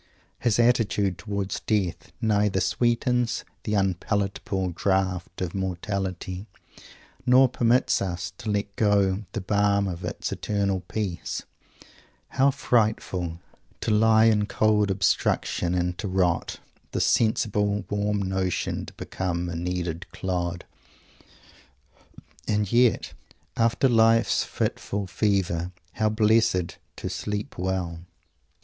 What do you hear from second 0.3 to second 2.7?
His attitude towards death neither